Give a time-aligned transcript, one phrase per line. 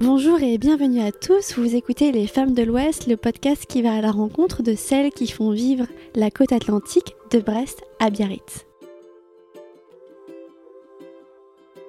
[0.00, 3.94] Bonjour et bienvenue à tous, vous écoutez Les Femmes de l'Ouest, le podcast qui va
[3.94, 8.64] à la rencontre de celles qui font vivre la côte atlantique de Brest à Biarritz.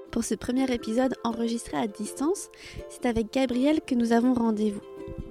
[0.09, 2.50] Pour ce premier épisode enregistré à distance,
[2.89, 4.82] c'est avec Gabrielle que nous avons rendez-vous.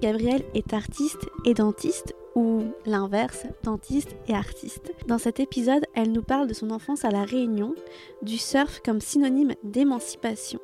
[0.00, 4.92] Gabrielle est artiste et dentiste, ou l'inverse, dentiste et artiste.
[5.08, 7.74] Dans cet épisode, elle nous parle de son enfance à La Réunion,
[8.22, 10.60] du surf comme synonyme d'émancipation.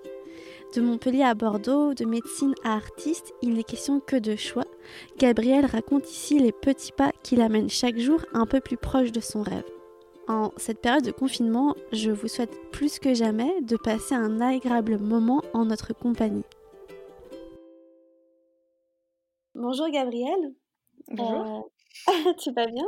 [0.75, 4.65] De Montpellier à Bordeaux, de médecine à artiste, il n'est question que de choix.
[5.19, 9.21] Gabrielle raconte ici les petits pas qui l'amènent chaque jour un peu plus proche de
[9.21, 9.65] son rêve.
[10.27, 14.99] En cette période de confinement, je vous souhaite plus que jamais de passer un agréable
[14.99, 16.45] moment en notre compagnie.
[19.55, 20.55] Bonjour Gabrielle.
[21.07, 21.71] Bonjour.
[22.09, 22.87] Euh, tu vas bien?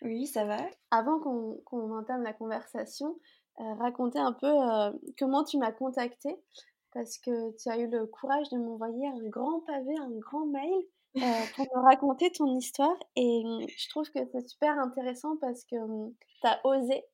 [0.00, 0.64] Oui, ça va.
[0.90, 3.18] Avant qu'on entame la conversation,
[3.60, 6.36] euh, raconter un peu euh, comment tu m'as contactée
[6.96, 10.82] parce que tu as eu le courage de m'envoyer un grand pavé, un grand mail
[11.54, 12.96] pour me raconter ton histoire.
[13.16, 17.04] Et mmh, je trouve que c'est super intéressant parce que mmh, tu as osé.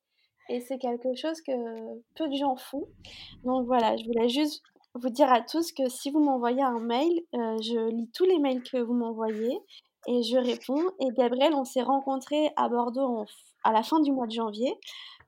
[0.49, 1.51] Et c'est quelque chose que
[2.15, 2.87] peu de gens font.
[3.43, 4.63] Donc voilà, je voulais juste
[4.95, 8.63] vous dire à tous que si vous m'envoyez un mail, je lis tous les mails
[8.63, 9.59] que vous m'envoyez
[10.07, 10.91] et je réponds.
[11.01, 13.25] Et Gabriel, on s'est rencontrés à Bordeaux
[13.65, 14.73] à la fin du mois de janvier.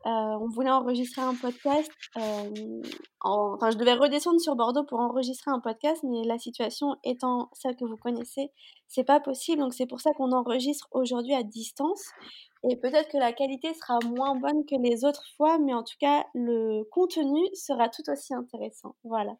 [0.06, 1.92] Euh, on voulait enregistrer un podcast.
[2.17, 2.81] Euh,
[3.22, 7.75] enfin, je devais redescendre sur Bordeaux pour enregistrer un podcast, mais la situation étant celle
[7.75, 8.52] que vous connaissez,
[8.88, 9.62] c'est pas possible.
[9.62, 12.03] Donc c'est pour ça qu'on enregistre aujourd'hui à distance.
[12.70, 15.97] Et peut-être que la qualité sera moins bonne que les autres fois, mais en tout
[16.00, 18.95] cas le contenu sera tout aussi intéressant.
[19.03, 19.36] Voilà.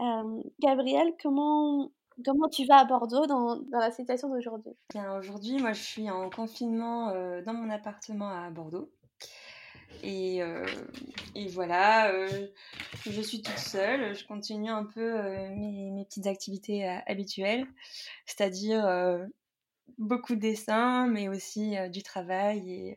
[0.00, 1.90] Euh, Gabriel, comment
[2.24, 4.72] Comment tu vas à Bordeaux dans, dans la situation d'aujourd'hui?
[4.92, 8.90] Bien, aujourd'hui, moi, je suis en confinement euh, dans mon appartement à Bordeaux.
[10.02, 10.64] Et, euh,
[11.34, 12.48] et voilà, euh,
[13.06, 14.14] je suis toute seule.
[14.14, 17.66] Je continue un peu mes, mes, petites activités habituelles,
[18.26, 19.28] c'est-à-dire
[19.98, 22.96] beaucoup de dessins, mais aussi du travail et,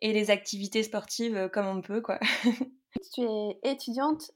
[0.00, 2.18] et les activités sportives comme on peut, quoi.
[3.12, 4.32] tu es étudiante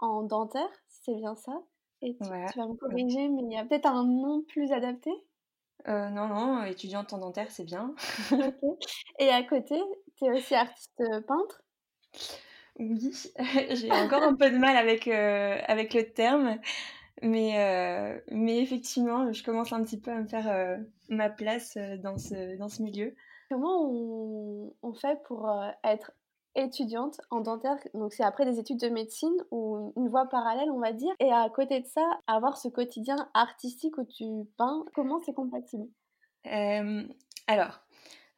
[0.00, 1.62] en dentaire, c'est bien ça?
[2.02, 5.10] Et tu, vas me corriger, mais il y a peut-être un nom plus adapté?
[5.88, 7.94] Euh, Non, non, étudiante en dentaire, c'est bien.
[9.18, 9.78] Et à côté,
[10.20, 11.62] tu es aussi artiste euh, peintre?
[12.78, 13.12] Oui,
[13.70, 16.58] j'ai encore un peu de mal avec, euh, avec le terme,
[17.22, 22.56] mais, mais effectivement, je commence un petit peu à me faire ma place dans ce,
[22.56, 23.14] dans ce milieu.
[23.50, 25.50] Comment on, on fait pour
[25.84, 26.12] être
[26.54, 30.80] étudiante en dentaire, donc c'est après des études de médecine ou une voie parallèle, on
[30.80, 31.12] va dire?
[31.20, 34.24] Et à côté de ça, avoir ce quotidien artistique où tu
[34.56, 35.86] peins, comment c'est compatible?
[37.46, 37.80] Alors,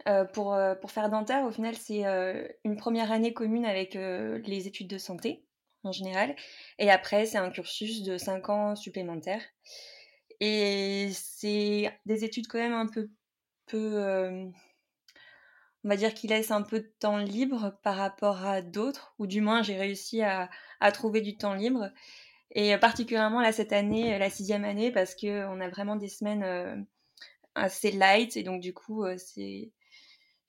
[0.08, 3.94] euh, pour, euh, pour faire dentaire, au final, c'est euh, une première année commune avec
[3.94, 5.44] les études de santé
[5.84, 6.34] en général.
[6.78, 9.42] Et après, c'est un cursus de 5 ans supplémentaires.
[10.40, 13.10] Et c'est des études quand même un peu,
[13.66, 14.52] peu
[15.84, 19.26] on va dire qu'il laisse un peu de temps libre par rapport à d'autres, ou
[19.26, 20.48] du moins j'ai réussi à,
[20.92, 21.90] trouver du temps libre.
[22.52, 26.86] Et particulièrement là cette année, la sixième année, parce que on a vraiment des semaines
[27.54, 29.72] assez light, et donc du coup c'est,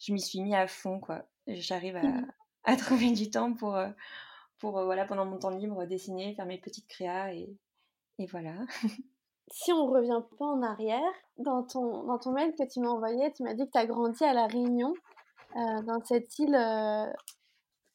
[0.06, 1.24] je m'y suis mis à fond quoi.
[1.48, 2.78] J'arrive à, mmh.
[2.78, 3.78] trouver du temps pour
[4.60, 7.58] pour voilà pendant mon temps libre dessiner, faire mes petites créas et,
[8.20, 8.54] et voilà.
[9.52, 13.32] si on revient pas en arrière, dans ton, dans ton mail que tu m'as envoyé,
[13.34, 14.94] tu m'as dit que tu as grandi à La Réunion.
[15.56, 17.06] Euh, dans cette île euh,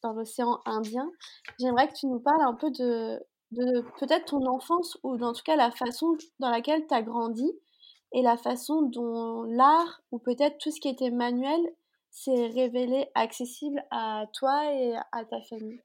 [0.05, 1.11] dans l'océan Indien.
[1.59, 3.21] J'aimerais que tu nous parles un peu de,
[3.51, 7.51] de peut-être ton enfance ou en tout cas la façon dans laquelle tu as grandi
[8.13, 11.61] et la façon dont l'art ou peut-être tout ce qui était manuel
[12.25, 15.81] s'est révélé accessible à toi et à ta famille?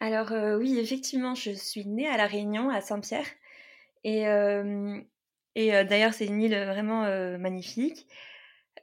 [0.00, 3.26] Alors euh, oui, effectivement, je suis née à La Réunion, à Saint-Pierre.
[4.02, 4.22] Et,
[5.56, 7.02] et d'ailleurs, c'est une île vraiment
[7.38, 8.06] magnifique.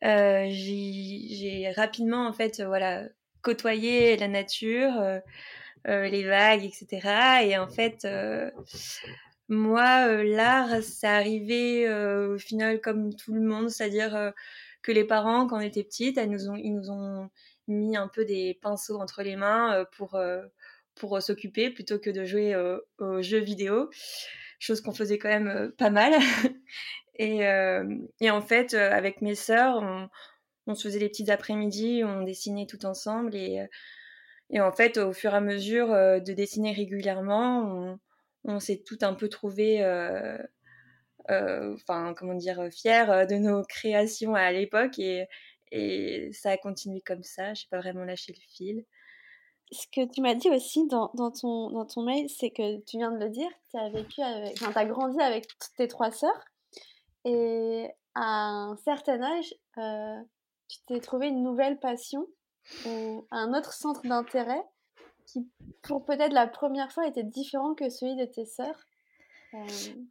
[0.03, 3.03] Euh, j'ai rapidement en fait voilà
[3.41, 5.19] côtoyé la nature, euh,
[5.87, 7.43] euh, les vagues, etc.
[7.43, 8.07] Et en fait,
[9.47, 14.33] moi, l'art, ça arrivait au final comme tout le monde, c'est-à-dire
[14.87, 17.29] que les parents, quand on était petites, elles nous ont, ils nous ont
[17.67, 20.17] mis un peu des pinceaux entre les mains pour
[20.95, 22.55] pour s'occuper plutôt que de jouer
[22.97, 23.89] aux jeux vidéo,
[24.59, 26.13] chose qu'on faisait quand même pas mal.
[27.17, 27.83] Et, euh,
[28.21, 30.09] et en fait, euh, avec mes sœurs, on,
[30.67, 33.35] on, se faisait les petites après-midi, on dessinait tout ensemble.
[33.35, 33.65] Et, euh,
[34.49, 37.99] et en fait, au fur et à mesure de dessiner régulièrement, on,
[38.43, 39.79] on s'est tout un peu trouvé,
[41.29, 44.99] enfin, comment dire, fiers de nos créations à l'époque.
[44.99, 45.27] Et,
[46.31, 47.53] ça a continué comme ça.
[47.53, 48.85] Je n'ai pas vraiment lâché le fil.
[49.71, 53.29] ce que tu m'as dit aussi dans, ton, mail, c'est que tu viens de le
[53.29, 56.45] dire, tu as vécu avec, enfin, grandi avec tes trois sœurs.
[57.25, 60.21] Et à un certain âge, euh,
[60.67, 62.25] tu t'es trouvé une nouvelle passion
[62.85, 64.63] ou un autre centre d'intérêt
[65.25, 65.47] qui,
[65.83, 68.85] pour peut-être la première fois, était différent que celui de tes sœurs.
[69.53, 69.59] Euh,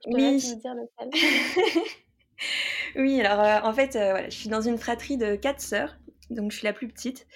[0.06, 0.34] oui.
[0.34, 1.82] me dire lequel
[2.96, 5.96] Oui, alors euh, en fait, euh, voilà, je suis dans une fratrie de quatre sœurs,
[6.30, 7.26] donc je suis la plus petite.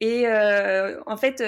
[0.00, 1.42] Et en fait,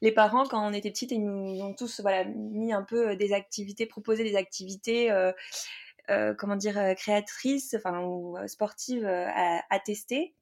[0.00, 3.32] les parents, quand on était petites, ils nous ont tous voilà, mis un peu des
[3.32, 5.10] activités, proposé des activités,
[6.38, 10.34] comment dire, créatrices, enfin, ou sportives à, à, tester.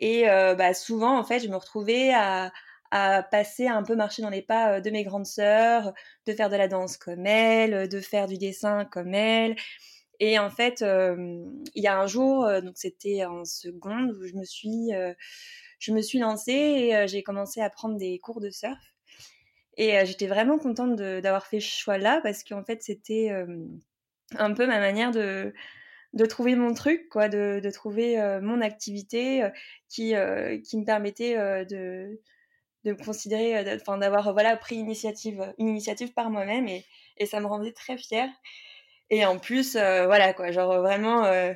[0.00, 2.52] Et bah, souvent, en fait, je me retrouvais à,
[2.90, 5.92] à passer à un peu marcher dans les pas de mes grandes sœurs,
[6.26, 9.56] de faire de la danse comme elles, de faire du dessin comme elles.
[10.20, 14.44] Et en fait, il y a un jour, donc c'était en seconde, où je me
[14.44, 14.90] suis,
[15.78, 18.78] je me suis lancée et j'ai commencé à prendre des cours de surf.
[19.76, 23.30] Et j'étais vraiment contente d'avoir fait ce choix-là parce qu'en fait, c'était
[24.36, 25.54] un peu ma manière de,
[26.14, 29.48] de trouver mon truc, quoi, de, de trouver mon activité
[29.88, 30.14] qui,
[30.64, 32.20] qui me permettait de,
[32.84, 36.84] de me considérer, enfin d'avoir voilà pris initiative, une initiative par moi-même et,
[37.16, 38.28] et ça me rendait très fière.
[39.10, 41.52] Et en plus, euh, voilà quoi, genre vraiment euh,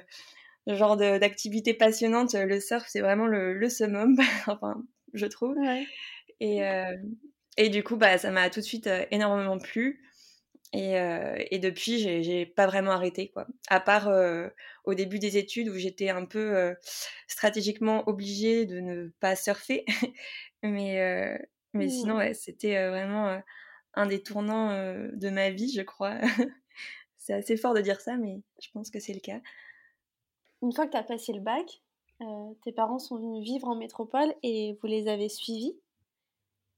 [0.67, 4.17] le genre d'activité passionnante, le surf, c'est vraiment le, le, summum,
[4.47, 4.83] enfin,
[5.13, 5.57] je trouve.
[6.41, 6.97] Et, euh,
[7.57, 10.03] et du coup, bah, ça m'a tout de suite énormément plu.
[10.73, 10.95] Et,
[11.51, 13.47] et depuis, j'ai pas vraiment arrêté, quoi.
[13.69, 14.11] À part
[14.85, 16.75] au début des études où j'étais un peu
[17.27, 19.85] stratégiquement obligée de ne pas surfer.
[20.63, 21.39] mais
[21.75, 22.19] mais sinon, mmh.
[22.19, 23.43] ouais, c'était vraiment
[23.95, 26.19] un des tournants de ma vie, je crois.
[27.23, 29.41] C'est assez fort de dire ça, mais je pense que c'est le cas.
[30.61, 31.81] Une fois que tu as passé le bac,
[32.21, 35.79] euh, tes parents sont venus vivre en métropole et vous les avez suivis?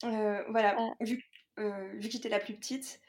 [0.04, 1.04] Euh, Voilà, euh.
[1.04, 1.24] vu,
[1.56, 3.00] vu que j'étais la plus petite,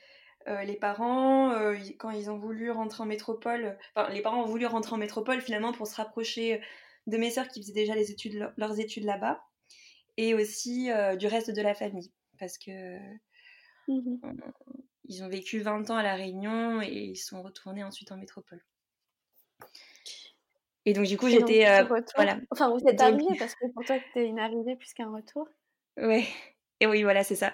[0.47, 1.53] les parents,
[1.97, 5.42] quand ils ont voulu rentrer en métropole, enfin, les parents ont voulu rentrer en métropole
[5.42, 6.62] finalement pour se rapprocher
[7.07, 9.44] de mes sœurs qui faisaient déjà les études, leurs études là-bas,
[10.18, 12.97] et aussi du reste de la famille, parce que
[13.88, 14.42] mmh
[15.07, 18.62] ils ont vécu 20 ans à La Réunion et ils sont retournés ensuite en métropole.
[20.86, 21.68] Et donc, du coup, j'étais.
[21.68, 21.83] Euh,
[22.15, 22.39] voilà.
[22.51, 25.48] Enfin, vous êtes arrivés parce que pour toi, c'était une arrivée plus qu'un retour.
[25.98, 26.25] Ouais.
[26.80, 27.54] Et oui, voilà, c'est ça.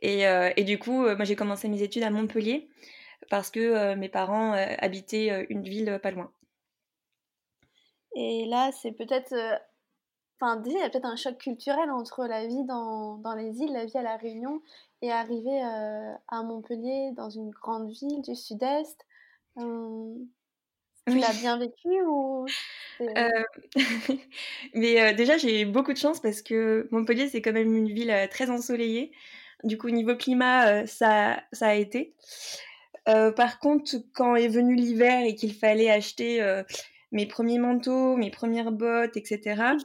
[0.00, 2.68] Et, euh, et, du coup, euh, moi, j'ai commencé mes études à Montpellier
[3.30, 6.32] parce que mes parents habitaient une ville pas loin.
[8.16, 9.34] Et là, c'est peut-être.
[10.40, 13.72] Enfin, il y a peut-être un choc culturel entre la vie dans, dans les îles,
[13.72, 14.60] la vie à La Réunion
[15.02, 18.98] et arriver euh, à Montpellier, dans une grande ville du sud-est.
[19.58, 20.14] Euh,
[21.08, 22.46] tu l'as bien vécu ou
[23.00, 23.28] euh,
[24.74, 28.50] Mais déjà, j'ai beaucoup de chance parce que Montpellier, c'est quand même une ville très
[28.50, 29.12] ensoleillée.
[29.64, 32.14] Du coup, niveau climat, ça, ça a été.
[33.06, 36.42] par contre, quand est venu l'hiver et qu'il fallait acheter
[37.10, 39.76] mes premiers manteaux, mes premières bottes, etc.,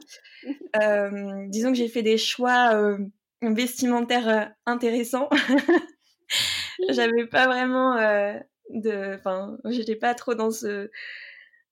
[1.48, 2.98] disons que j'ai fait des choix
[3.42, 5.28] vestimentaire euh, intéressant.
[6.90, 8.38] J'avais pas vraiment euh,
[8.70, 10.90] de, enfin, j'étais pas trop dans ce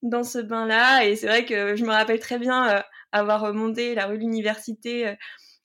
[0.02, 1.04] dans ce bain-là.
[1.06, 2.82] Et c'est vrai que je me rappelle très bien euh,
[3.12, 5.16] avoir remonté la rue de l'université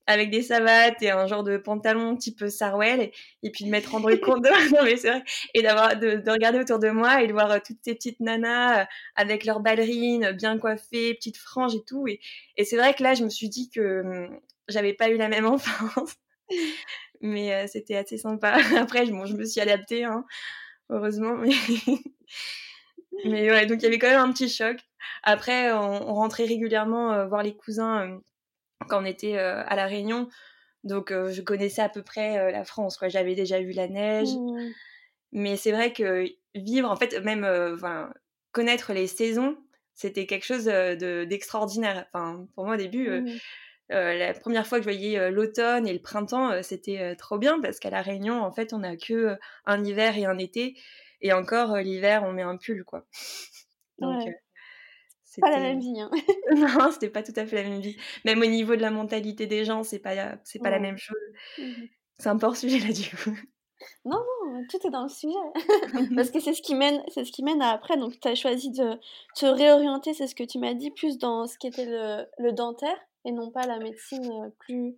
[0.07, 3.12] avec des savates et un genre de pantalon type Sarwell
[3.44, 5.24] et, puis de mettre André Condo non mais c'est vrai.
[5.53, 8.88] Et d'avoir de, de, regarder autour de moi et de voir toutes ces petites nanas
[9.15, 12.08] avec leurs ballerines bien coiffées petites franges et tout.
[12.08, 12.20] Et,
[12.58, 14.39] et c'est vrai que là je me suis dit que hum,
[14.72, 16.15] j'avais pas eu la même enfance.
[17.22, 18.58] mais euh, c'était assez sympa.
[18.77, 20.25] Après, bon, je me suis adaptée, hein,
[20.91, 21.36] heureusement.
[21.36, 21.50] Mais...
[23.25, 24.77] mais ouais, donc il y avait quand même un petit choc.
[25.24, 28.17] Après, on, rentrait régulièrement euh, voir les cousins euh,
[28.88, 30.29] quand on était à La Réunion.
[30.83, 32.98] Donc, je connaissais à peu près la France.
[32.98, 33.07] Quoi.
[33.07, 34.29] J'avais déjà vu la neige.
[34.29, 34.71] Mmh.
[35.33, 37.48] Mais c'est vrai que vivre, en fait, même
[38.51, 39.55] connaître les saisons,
[39.93, 42.07] c'était quelque chose d'extraordinaire.
[42.12, 43.29] enfin, pour moi, au début, mmh.
[43.91, 47.38] Euh, la première fois que je voyais euh, l'automne et le printemps, euh, c'était trop
[47.38, 50.77] bien parce qu'à La Réunion, en fait, on n'a que un hiver et un été.
[51.21, 53.05] Et encore, l'hiver, on met un pull, quoi.
[54.00, 54.29] Donc,
[55.24, 56.00] c'est pas la même vie.
[56.00, 56.10] Hein.
[56.55, 57.98] non, c'était pas tout à fait la même vie.
[58.25, 61.17] Même au niveau de la mentalité des gens, c'est pas, c'est pas la même chose.
[61.57, 61.86] Mmh
[62.17, 63.36] c'est un peu hors sujet là, du coup.
[64.05, 65.33] Non, non, tout est dans le sujet.
[66.15, 67.98] Parce que c'est ce qui mène, c'est ce qui mène à après.
[67.98, 69.00] Donc, tu as choisi de
[69.36, 72.51] te réorienter, c'est ce que tu m'as dit, plus dans ce qui était le, le
[72.51, 72.95] dentaire
[73.25, 74.96] et non pas la médecine plus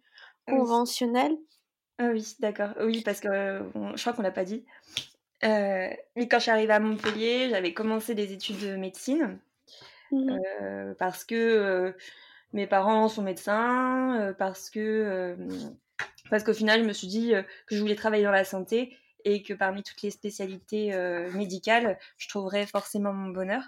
[0.47, 1.37] conventionnelle.
[1.99, 2.71] Ah oui, d'accord.
[2.81, 4.65] Oui, parce que je crois qu'on l'a pas dit.
[5.43, 9.39] Euh, mais quand je suis arrivée à Montpellier, j'avais commencé des études de médecine
[10.11, 10.37] mmh
[10.99, 11.95] parce que
[12.53, 15.35] mes parents sont médecins, parce que
[16.29, 17.33] parce qu'au final, je me suis dit
[17.67, 20.95] que je voulais travailler dans la santé et que parmi toutes les spécialités
[21.33, 23.63] médicales, je trouverais forcément mon bonheur.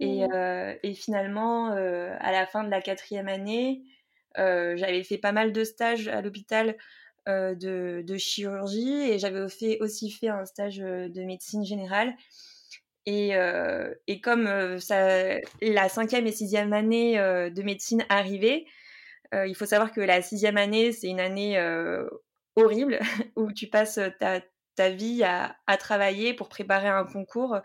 [0.00, 0.78] Et, mmh.
[0.82, 3.82] et finalement, à la fin de la quatrième année,
[4.36, 6.76] j'avais fait pas mal de stages à l'hôpital
[7.26, 12.14] de, de, chirurgie et j'avais aussi fait un stage de médecine générale.
[13.04, 13.32] Et,
[14.06, 18.64] et comme ça, la cinquième et sixième année de médecine arrivait,
[19.34, 21.58] il faut savoir que la sixième année, c'est une année
[22.56, 22.98] horrible
[23.36, 24.40] où tu passes ta,
[24.74, 27.60] ta vie à, à, travailler pour préparer un concours,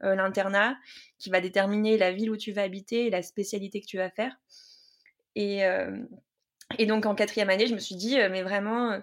[0.00, 0.76] l'internat,
[1.18, 4.10] qui va déterminer la ville où tu vas habiter et la spécialité que tu vas
[4.10, 4.36] faire.
[5.36, 5.62] Et,
[6.78, 8.98] et donc en quatrième année, je me suis dit, mais vraiment,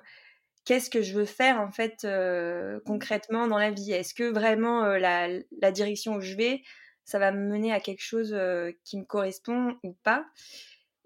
[0.65, 2.07] qu'est-ce que je veux faire en fait
[2.85, 3.91] concrètement dans la vie?
[3.91, 5.27] Est-ce que vraiment la,
[5.61, 6.63] la, direction où je vais,
[7.05, 8.35] ça va me mener à quelque chose
[8.83, 10.25] qui me correspond ou pas?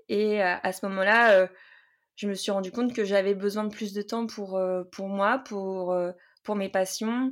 [0.08, 1.50] Et à ce moment-là,
[2.16, 5.40] je me suis rendu compte que j'avais besoin de plus de temps pour, pour moi,
[5.40, 5.96] pour,
[6.44, 7.32] pour mes passions,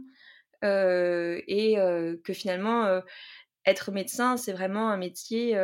[0.62, 1.76] et
[2.24, 3.02] que finalement,
[3.66, 5.58] être médecin, c'est vraiment un métier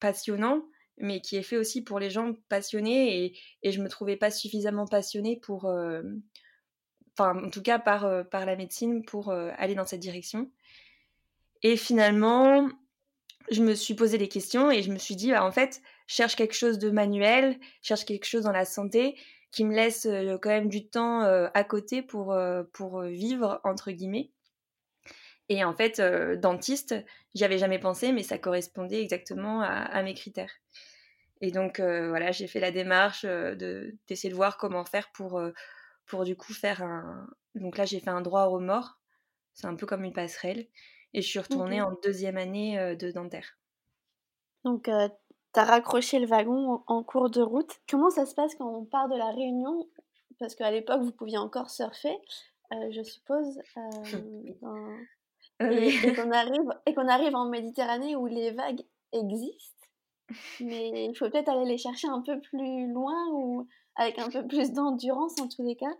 [0.00, 0.62] passionnant
[0.98, 4.30] mais qui est fait aussi pour les gens passionnés et, et je me trouvais pas
[4.30, 5.64] suffisamment passionnée pour,
[7.16, 10.50] enfin en tout cas par, par la médecine pour aller dans cette direction.
[11.62, 12.68] Et finalement,
[13.50, 16.36] je me suis posé des questions et je me suis dit, bah, en fait, cherche
[16.36, 19.16] quelque chose de manuel, cherche quelque chose dans la santé
[19.52, 20.08] qui me laisse
[20.40, 22.36] quand même du temps à côté pour,
[22.72, 24.30] pour vivre, entre guillemets.
[25.48, 26.00] Et en fait,
[26.40, 26.94] dentiste,
[27.34, 30.52] j'y avais jamais pensé, mais ça correspondait exactement à, à mes critères.
[31.42, 35.42] Et donc, voilà, j'ai fait la démarche de, d'essayer de voir comment faire pour,
[36.06, 37.28] pour du coup faire un.
[37.54, 38.98] Donc là, j'ai fait un droit au remords.
[39.52, 40.66] C'est un peu comme une passerelle.
[41.12, 43.58] Et je suis retournée en deuxième année de dentaire.
[44.64, 44.88] Donc,
[45.54, 47.80] as raccroché le wagon en cours de route.
[47.88, 49.88] Comment ça se passe quand on part de la Réunion?
[50.38, 52.16] Parce qu'à l'époque, vous pouviez encore surfer,
[52.90, 53.60] je suppose.
[55.60, 58.82] et, qu'on arrive, et qu'on arrive en Méditerranée où les vagues
[59.12, 59.82] existent
[60.60, 63.66] mais il faut peut-être aller les chercher un peu plus loin ou
[63.96, 65.92] avec un peu plus d'endurance en tous les cas.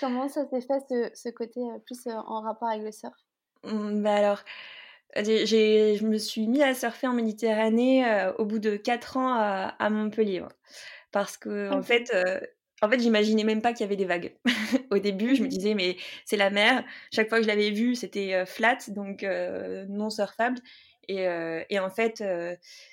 [0.00, 3.14] Comment ça s'est fait ce, ce côté euh, plus euh, en rapport avec le surf?
[3.62, 4.40] Mmh, bah alors,
[5.24, 9.90] je me suis mis à surfer en Méditerranée euh, au bout de 4 ans à,
[9.90, 10.42] Montpellier.
[11.12, 12.12] Parce que, en fait,
[12.82, 14.36] en fait, j'imaginais même pas qu'il y avait des vagues.
[14.90, 16.84] Au début, je me mmh disais, mais c'est la mer.
[17.12, 19.24] Chaque fois que je l'avais vue, c'était flat, donc
[19.88, 20.58] non surfable.
[21.08, 22.22] Et, en fait,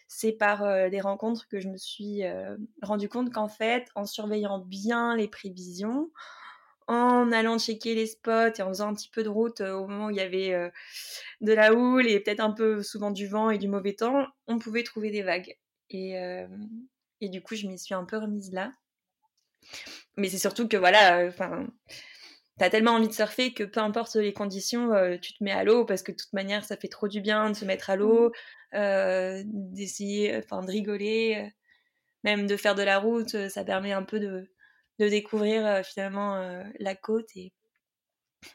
[0.08, 2.22] c'est par des rencontres que je me suis
[2.82, 6.10] rendu compte qu'en fait, en surveillant bien les prévisions,
[6.88, 10.08] en allant checker les spots et en faisant un petit peu de route au moment
[10.08, 10.72] où il y avait
[11.42, 14.60] de la houle et peut-être un peu souvent du vent et du mauvais temps, on
[14.60, 15.58] pouvait trouver des vagues.
[15.90, 16.16] Et,
[17.22, 18.74] et du coup, je m'y suis un peu remise là.
[20.18, 21.68] Mais c'est surtout que voilà, enfin
[22.58, 25.64] t'as tellement envie de surfer que peu importe les conditions, euh, tu te mets à
[25.64, 27.96] l'eau parce que de toute manière, ça fait trop du bien de se mettre à
[27.96, 28.76] l'eau, mmh.
[28.76, 31.50] euh, d'essayer, enfin, de rigoler, euh,
[32.24, 33.50] même de faire de la route.
[33.50, 34.50] Ça permet un peu de,
[35.00, 37.54] de découvrir finalement la côte et,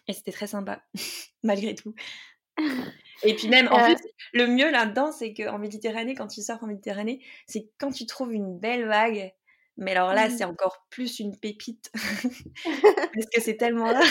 [0.07, 0.83] et c'était très sympa,
[1.43, 1.95] malgré tout.
[3.23, 3.99] Et puis même, en fait,
[4.33, 8.33] le mieux là-dedans, c'est qu'en Méditerranée, quand tu sors en Méditerranée, c'est quand tu trouves
[8.33, 9.33] une belle vague
[9.79, 10.51] mais alors là, c'est mmh.
[10.51, 11.91] encore plus une pépite
[13.15, 14.03] parce que c'est tellement là.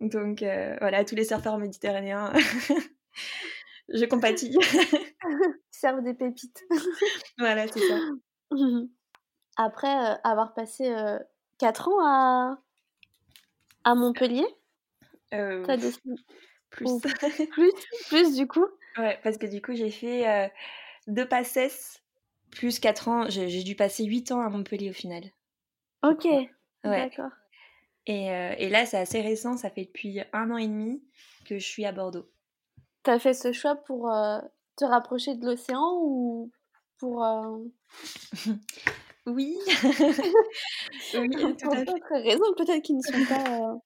[0.00, 2.32] Donc voilà, tous les surfeurs méditerranéens,
[3.88, 4.56] je compatis.
[5.70, 6.62] Servent des pépites.
[7.38, 7.98] voilà, c'est ça.
[9.56, 10.94] Après avoir passé
[11.58, 12.58] 4 ans à,
[13.84, 14.46] à Montpellier,
[15.34, 16.14] euh, as décidé...
[16.70, 16.88] plus.
[17.50, 17.72] plus.
[18.08, 18.66] Plus du coup?
[18.96, 20.50] Ouais, parce que du coup, j'ai fait
[21.06, 22.02] deux passesses
[22.50, 25.22] plus 4 ans, j'ai dû passer 8 ans à Montpellier au final.
[26.02, 26.26] Ok,
[26.82, 27.30] d'accord.
[28.06, 31.02] Et, euh, et, là, c'est assez récent, ça fait depuis un an et demi
[31.44, 32.28] que je suis à Bordeaux.
[33.02, 34.40] T'as fait ce choix pour euh,
[34.76, 36.50] te rapprocher de l'océan ou
[36.98, 37.24] pour...
[39.28, 39.56] Euh, oui.
[41.14, 43.80] oui, pour d'autres raisons peut-être qui ne sont pas...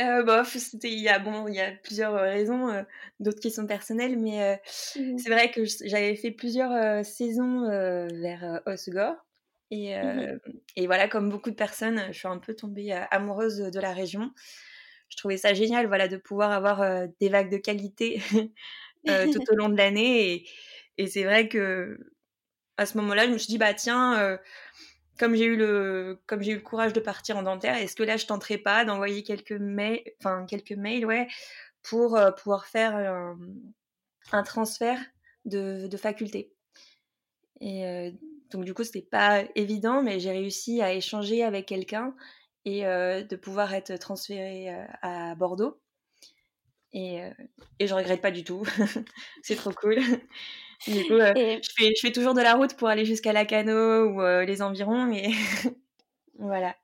[0.00, 2.82] Euh, bof, c'était il y a bon, il y a plusieurs euh, raisons, euh,
[3.20, 4.56] d'autres qui sont personnelles, mais euh,
[4.94, 9.16] mmh c'est vrai que j'avais fait plusieurs saisons vers Osgore
[9.70, 10.38] et, mmh
[10.76, 14.30] et voilà, comme beaucoup de personnes, je suis un peu tombée amoureuse de la région.
[15.10, 18.20] Je trouvais ça génial, voilà, de pouvoir avoir des vagues de qualité
[19.32, 20.48] tout au long de l'année et,
[20.98, 21.98] et c'est vrai que
[22.78, 24.38] à ce moment-là, je me suis dit bah tiens
[25.18, 28.04] comme j'ai eu le comme j'ai eu le courage de partir en dentaire, est-ce que
[28.04, 31.26] là je tenterai pas d'envoyer quelques mails, enfin quelques mails, ouais,
[31.82, 32.96] pour euh, pouvoir faire
[34.32, 35.00] un, transfert
[35.44, 36.52] de, de faculté.
[37.60, 38.10] Et euh,
[38.50, 42.14] donc du coup, c'était pas évident, mais j'ai réussi à échanger avec quelqu'un
[42.64, 44.68] et de pouvoir être transférée
[45.00, 45.80] à Bordeaux.
[46.92, 47.20] Et,
[47.78, 48.62] et je regrette pas du tout.
[49.42, 49.96] c'est trop cool.
[50.86, 54.20] Du coup, je, fais, je fais toujours de la route pour aller jusqu'à Lacano ou
[54.44, 55.28] les environs, mais
[56.38, 56.74] voilà.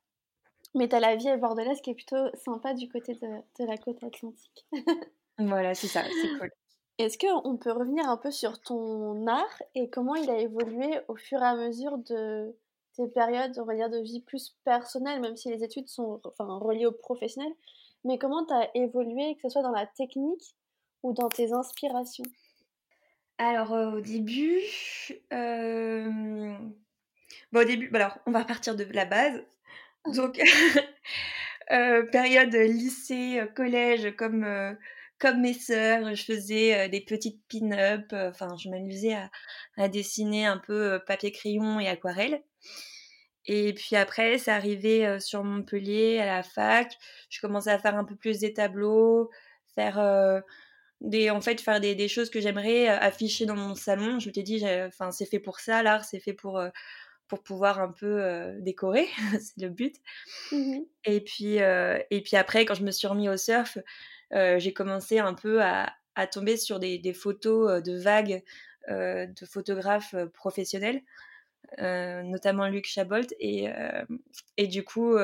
[0.74, 3.28] Mais tu as la vie à bordelaise qui est plutôt sympa du côté de,
[3.60, 4.66] de la côte atlantique.
[5.38, 6.50] voilà, c'est ça, c'est cool.
[6.98, 11.16] Est-ce qu'on peut revenir un peu sur ton art et comment il a évolué au
[11.16, 12.56] fur et à mesure de
[12.94, 16.58] tes périodes, on va dire, de vie plus personnelle, même si les études sont enfin,
[16.58, 17.52] reliées au professionnel,
[18.04, 20.54] mais comment tu as évolué, que ce soit dans la technique
[21.02, 22.24] ou dans tes inspirations?
[23.38, 24.60] Alors, au début,
[25.32, 26.08] euh...
[27.52, 29.42] bon, au début, alors, on va partir de la base.
[30.06, 30.40] Donc,
[31.72, 34.76] euh, période lycée, collège, comme
[35.24, 39.16] comme mes sœurs, je faisais euh, des petites pin-up, euh, enfin, je m'amusais
[39.76, 42.42] à, dessiner un peu euh, papier crayon et aquarelle.
[43.46, 46.96] Et puis après, c'est arrivé sur Montpellier à la fac.
[47.28, 49.30] Je commençais à faire un peu plus des tableaux,
[49.74, 50.42] faire
[51.00, 54.18] des, en fait, faire des, choses que j'aimerais afficher dans mon salon.
[54.20, 56.62] Je t'ai dit, enfin, c'est fait pour ça, l'art, c'est fait pour
[57.26, 59.08] pour pouvoir un peu décorer,
[59.40, 59.96] c'est le but.
[60.52, 63.78] Mmh et puis et puis après, quand je me suis remis au surf,
[64.32, 65.92] euh, j'ai commencé un peu à,
[66.30, 68.42] tomber sur des, photos euh, de vagues
[68.88, 71.02] euh, de photographes professionnels.
[71.78, 73.34] Notamment Luc Chabolt.
[73.40, 73.68] Et,
[74.56, 75.16] et du coup,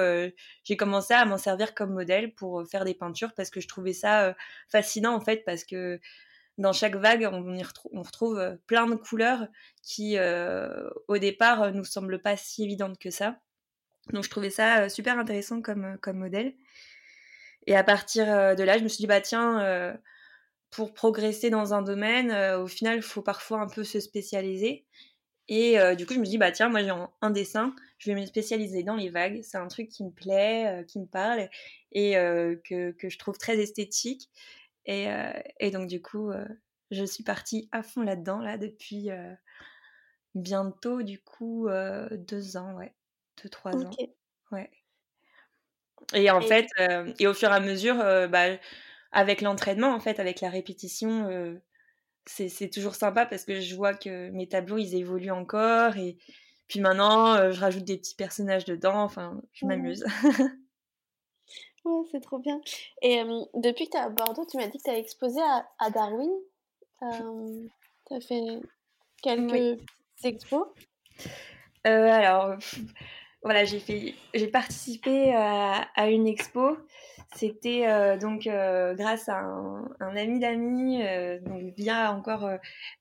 [0.64, 3.92] j'ai commencé à m'en servir comme modèle pour faire des peintures parce que je trouvais
[3.92, 4.34] ça
[4.68, 6.00] fascinant en fait, parce que
[6.58, 7.58] dans chaque vague, on,
[7.92, 9.46] on retrouve plein de couleurs
[9.82, 10.18] qui,
[11.08, 13.38] au départ, nous semblent pas si évidentes que ça.
[14.12, 16.54] Donc, je trouvais ça super intéressant comme, comme modèle.
[17.66, 19.92] Et à partir euh, de là, je me suis dit, bah tiens, euh,
[20.70, 24.86] pour progresser dans un domaine, euh, au final, il faut parfois un peu se spécialiser.
[25.52, 28.24] Et du coup, je me dis, bah tiens, moi j'ai un, dessin, je vais me
[28.24, 29.40] spécialiser dans les vagues.
[29.42, 31.48] C'est un truc qui me plaît, qui me parle
[31.90, 34.30] et que, que, je trouve très esthétique.
[34.86, 35.08] Et,
[35.58, 36.30] et donc, du coup,
[36.92, 39.10] je suis partie à fond là-dedans, là, depuis
[40.36, 41.68] bientôt, du coup,
[42.12, 42.94] deux ans, ouais.
[43.42, 43.90] Deux, trois ans.
[44.52, 44.70] Ouais.
[46.14, 48.56] Et en fait, euh, et au fur et à mesure, euh, bah,
[49.12, 51.54] avec l'entraînement, en fait, avec la répétition, euh,
[52.30, 55.96] c'est toujours sympa parce que je vois que mes tableaux, ils évoluent encore.
[55.96, 56.16] Et
[56.68, 59.02] puis maintenant, je rajoute des petits personnages dedans.
[59.02, 60.04] Enfin, je m'amuse.
[61.84, 62.60] ouais, c'est trop bien.
[63.02, 63.22] Et
[63.54, 65.40] depuis que tu es à Bordeaux, tu m'as dit que tu as exposé
[65.78, 66.30] à, Darwin.
[67.00, 68.60] tu as fait
[69.22, 69.80] quelques
[70.24, 70.68] expos?
[71.84, 72.56] alors,
[73.42, 76.76] voilà, j'ai fait, j'ai participé à, une expo.
[77.36, 82.50] C'était euh, donc euh, grâce à un, ami d'amis, euh, donc via encore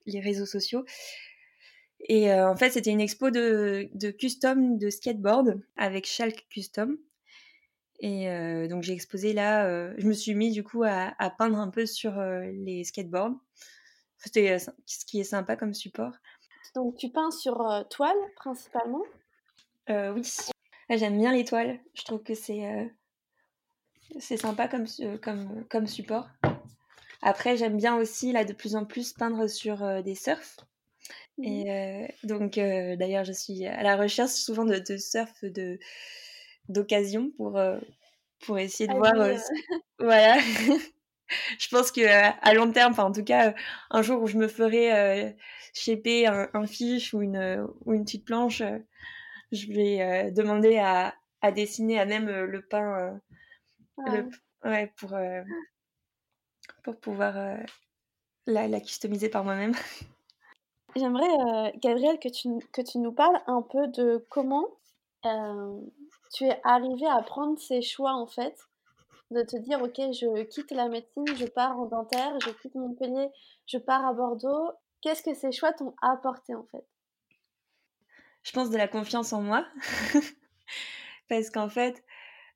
[0.05, 0.85] les réseaux sociaux.
[2.07, 6.97] Et en fait, c'était une expo de, de, custom de skateboard avec Schalk Custom.
[7.99, 8.29] Et
[8.69, 11.85] donc j'ai exposé là, je me suis mis du coup à, à peindre un peu
[11.85, 13.35] sur les skateboards.
[14.17, 16.13] C'était ce qui est sympa comme support.
[16.73, 19.03] Donc tu peins sur toile principalement?
[19.89, 20.23] Euh, oui,
[20.89, 21.79] j'aime bien l'étoile.
[21.93, 22.85] Je trouve que c'est euh,
[24.19, 24.85] c'est sympa comme,
[25.21, 26.27] comme, comme support.
[27.21, 30.57] Après, j'aime bien aussi là de plus en plus peindre sur euh, des surfs.
[31.41, 31.63] Et
[32.23, 32.27] mmh.
[32.27, 35.79] donc, d'ailleurs, je suis à la recherche souvent de, de surf de
[36.67, 37.57] d'occasion pour
[38.41, 39.37] pour essayer de ah voir.
[39.99, 40.37] voilà.
[41.59, 43.55] je pense que à long terme, enfin en tout cas,
[43.89, 45.33] un jour où je me ferai
[45.73, 48.61] shaper un, un, fiche ou une ou une petite planche
[49.51, 53.19] je vais euh, demander à, à, dessiner à même euh, le pain
[53.97, 54.23] euh,
[54.63, 55.17] ouais, pour,
[56.83, 57.57] pour pouvoir
[58.45, 59.73] la, la, customiser par moi-même.
[60.95, 64.65] J'aimerais, Gabrielle, que tu, que tu nous parles un peu de comment
[65.21, 68.55] tu es arrivée à prendre ces choix en fait
[69.31, 73.29] de te dire ok je quitte la médecine, je pars en dentaire, je quitte Montpellier,
[73.67, 74.71] je pars à Bordeaux.
[75.01, 76.85] Qu'est-ce que ces choix t'ont apporté en fait?
[78.43, 79.65] Je pense, de la confiance en moi.
[81.29, 82.03] Parce qu'en fait,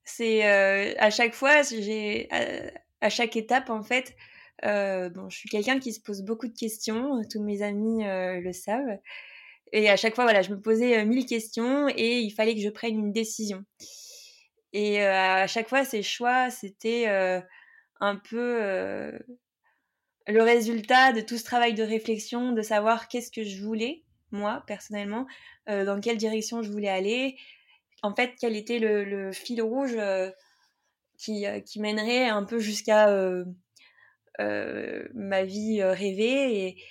[0.04, 1.62] c'est euh, à chaque fois,
[3.00, 4.14] à, chaque étape, en fait,
[4.64, 7.22] euh, bon, je suis quelqu'un qui se pose beaucoup de questions.
[7.30, 8.98] Tous mes amis euh, le savent.
[9.72, 12.68] Et à chaque fois, voilà, je me posais mille questions et il fallait que je
[12.68, 13.64] prenne une décision.
[14.72, 17.06] Et à chaque fois, ces choix, c'était
[18.00, 18.60] un peu
[20.26, 24.62] le résultat de tout ce travail de réflexion, de savoir qu'est-ce que je voulais moi,
[24.66, 25.26] personnellement,
[25.68, 27.36] euh, dans quelle direction je voulais aller.
[28.02, 30.30] En fait, quel était le, fil rouge euh,
[31.16, 33.06] qui, euh, qui, mènerait un peu jusqu'à
[34.38, 36.66] ma vie rêvée.
[36.66, 36.82] Et,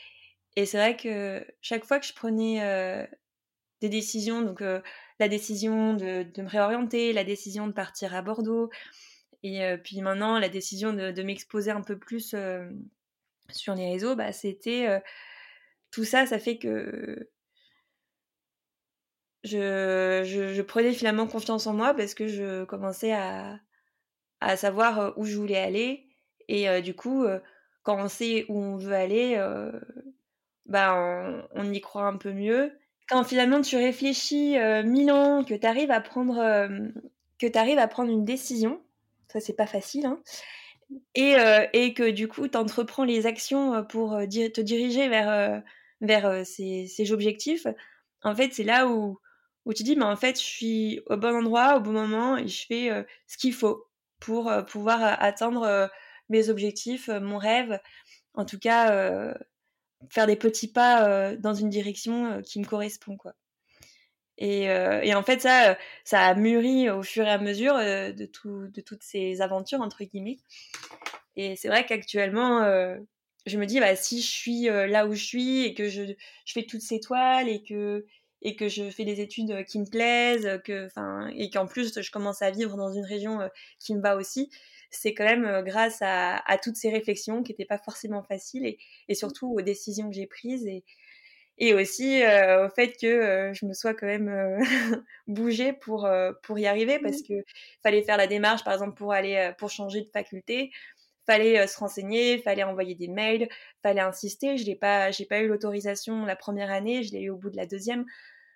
[0.55, 3.07] et c'est vrai que chaque fois que je prenais
[3.81, 8.69] des décisions, donc la décision de, de, me réorienter, la décision de partir à Bordeaux,
[9.43, 12.33] et puis maintenant la décision de, de m'exposer un peu plus
[13.49, 15.01] sur les réseaux, bah, c'était
[15.93, 17.29] tout ça, ça fait que
[19.43, 23.59] je, prenais finalement confiance en moi parce que je commençais à,
[24.39, 26.07] à savoir où je voulais aller.
[26.47, 27.25] Et du coup,
[27.83, 29.41] quand on sait où on veut aller,
[30.65, 32.71] bah, on, y croit un peu mieux.
[33.09, 36.39] Quand finalement tu réfléchis mille ans, que tu arrives à prendre
[37.55, 38.81] arrives à prendre une décision,
[39.27, 40.21] ça c'est pas facile, hein,
[41.15, 41.35] et,
[41.73, 45.61] et, que du coup tu entreprends les actions pour te diriger vers,
[46.01, 47.67] vers ces, ces, objectifs,
[48.23, 49.19] en fait c'est là où,
[49.65, 52.47] où tu dis, mais en fait je suis au bon endroit, au bon moment, et
[52.47, 53.87] je fais ce qu'il faut
[54.19, 55.89] pour pouvoir atteindre
[56.29, 57.79] mes objectifs, mon rêve,
[58.33, 59.33] en tout cas
[60.09, 63.33] faire des petits pas dans une direction qui me correspond quoi.
[64.37, 68.67] Et, et, en fait ça ça a mûri au fur et à mesure de, tout,
[68.67, 70.37] de toutes ces aventures entre guillemets.
[71.35, 72.61] Et c'est vrai qu'actuellement
[73.45, 76.03] je me dis bah si je suis là où je suis et que je,
[76.45, 78.05] je fais toutes ces toiles et que
[78.43, 80.87] et que je fais des études qui me plaisent, que,
[81.35, 83.39] et qu'en plus je commence à vivre dans une région
[83.79, 84.49] qui me va aussi,
[84.91, 88.77] c'est quand même grâce à, à, toutes ces réflexions qui n'étaient pas forcément faciles et,
[89.07, 90.83] et, surtout aux décisions que j'ai prises et,
[91.57, 94.59] et aussi au fait que je me sois quand même
[95.27, 96.09] bougée pour,
[96.43, 97.33] pour y arriver parce que
[97.81, 100.71] fallait faire la démarche par exemple pour aller pour changer de faculté
[101.25, 103.47] fallait se renseigner, fallait envoyer des mails,
[103.81, 104.57] fallait insister.
[104.57, 107.49] Je n'ai pas, j'ai pas eu l'autorisation la première année, je l'ai eu au bout
[107.49, 108.05] de la deuxième.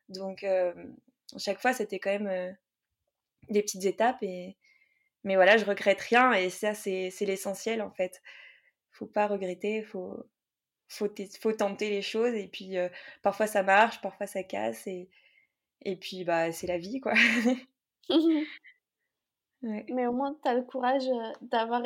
[0.10, 0.46] Donc,
[1.38, 2.56] chaque fois, c'était quand même
[3.50, 4.22] des petites étapes.
[4.22, 4.56] Et...
[5.24, 6.34] Mais voilà, je regrette rien.
[6.34, 8.22] Et ça, c'est l'essentiel, en fait.
[8.92, 10.26] faut pas regretter, faut,
[10.88, 12.34] faut, faut tenter les choses.
[12.34, 12.90] Et puis, euh,
[13.22, 14.88] parfois, ça marche, parfois, ça casse.
[14.88, 15.10] Et,
[15.84, 17.14] et puis, bah, c'est la vie, quoi.
[19.62, 21.08] Mais au moins, tu as le courage
[21.42, 21.84] d'avoir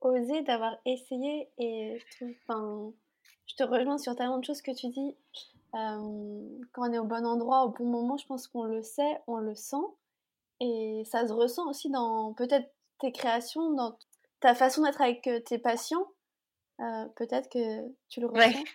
[0.00, 1.48] osé, d'avoir essayé.
[1.58, 2.92] Et je trouve, enfin,
[3.46, 5.16] je te rejoins sur tellement de choses que tu dis.
[5.76, 9.18] Euh, quand on est au bon endroit, au bon moment, je pense qu'on le sait,
[9.26, 9.76] on le sent.
[10.60, 13.98] Et ça se ressent aussi dans peut-être tes créations, dans
[14.40, 16.06] ta façon d'être avec euh, tes patients.
[16.80, 18.64] Euh, peut-être que tu le ressens.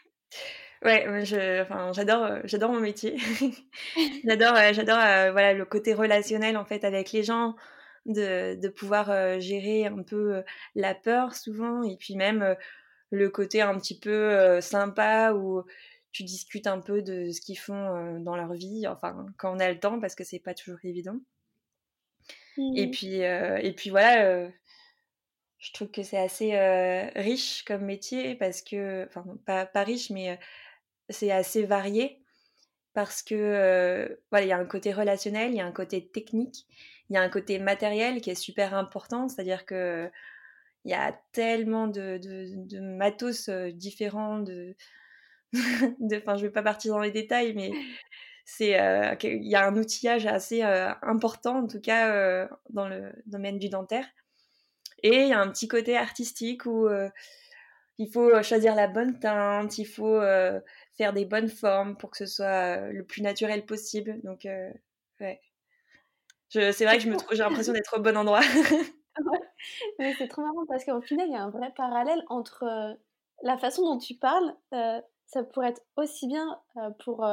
[0.84, 1.08] Ouais.
[1.08, 3.16] Ouais, je, enfin, j'adore, j'adore mon métier.
[4.26, 7.56] j'adore, j'adore, voilà, le côté relationnel en fait avec les gens,
[8.08, 10.42] de, de pouvoir gérer un peu
[10.74, 12.56] la peur souvent, et puis même
[13.12, 15.64] le côté un petit peu sympa où
[16.12, 19.72] tu discutes un peu de ce qu'ils font dans leur vie, enfin quand on a
[19.72, 21.20] le temps parce que c'est pas toujours évident.
[22.76, 22.92] Et mmh.
[22.92, 24.50] puis et puis voilà,
[25.58, 26.58] je trouve que c'est assez
[27.16, 30.38] riche comme métier parce que enfin pas, pas riche mais
[31.10, 32.22] c'est assez varié
[32.94, 36.68] parce que voilà il y a un côté relationnel, il y a un côté technique,
[37.10, 40.12] il y a un côté matériel qui est super important, c'est-à-dire que
[40.84, 44.76] il y a tellement de, de, de matos différents, de,
[46.14, 47.72] enfin, je vais pas partir dans les détails, mais
[48.46, 52.88] c'est, euh, il y a un outillage assez euh, important, en tout cas euh, dans
[52.88, 54.06] le domaine du dentaire.
[55.04, 56.88] Et il y a un petit côté artistique où
[57.98, 60.22] il faut choisir la bonne teinte, il faut
[60.96, 64.22] faire des bonnes formes pour que ce soit le plus naturel possible.
[64.24, 64.48] Donc,
[65.20, 65.42] ouais.
[66.50, 68.42] C'est vrai que je me j'ai l'impression d'être au bon endroit.
[70.00, 72.96] Mais c'est trop marrant parce qu'au final, il y a un vrai parallèle entre
[73.44, 74.56] la façon dont tu parles,
[75.32, 76.60] ça pourrait être aussi bien
[77.04, 77.26] pour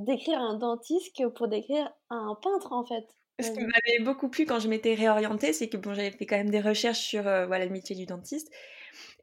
[0.00, 3.04] décrire un dentiste que pour décrire un peintre en fait.
[3.40, 6.36] Ce qui m'avait beaucoup plu quand je m'étais réorientée, c'est que bon, j'avais fait quand
[6.36, 8.52] même des recherches sur voilà, le métier du dentiste.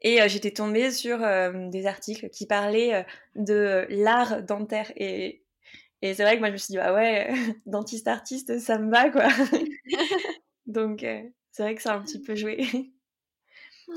[0.01, 3.05] Et j'étais tombée sur des articles qui parlaient
[3.35, 4.91] de l'art dentaire.
[4.97, 5.43] Et,
[6.01, 7.29] et c'est vrai que moi, je me suis dit, ah ouais,
[7.65, 9.27] dentiste-artiste, ça me va, quoi.
[10.65, 11.05] Donc,
[11.51, 12.65] c'est vrai que ça a un petit peu joué.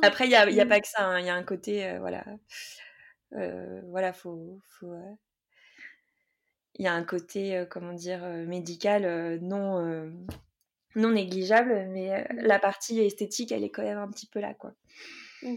[0.03, 1.05] Ah, Après, il n'y a, y a pas que ça.
[1.05, 1.21] Hein.
[1.21, 2.37] Il y a un côté, voilà, euh,
[3.35, 5.15] voilà, faut, faut euh,
[6.77, 10.13] il y a un côté, euh, comment dire, médical non,
[10.97, 14.73] non négligeable, mais la partie esthétique, elle est quand même un petit peu là, quoi.
[15.43, 15.57] Mmh.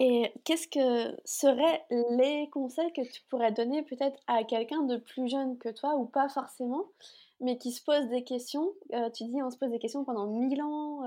[0.00, 5.28] Et qu'est-ce que seraient les conseils que tu pourrais donner peut-être à quelqu'un de plus
[5.28, 6.86] jeune que toi, ou pas forcément,
[7.40, 8.72] mais qui se pose des questions
[9.14, 11.02] Tu dis on se pose des questions pendant mille ans.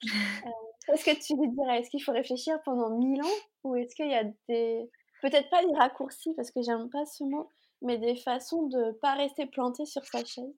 [0.86, 1.80] Qu'est-ce que tu lui dirais?
[1.80, 4.90] Est-ce qu'il faut réfléchir pendant mille ans Ou est-ce qu'il y a des,
[5.22, 7.48] peut-être pas des raccourcis parce que j'aime pas ce mot,
[7.80, 10.54] mais des façons de pas rester planté sur sa chaise.